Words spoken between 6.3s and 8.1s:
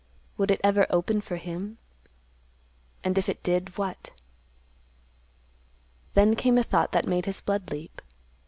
came a thought that made his blood leap.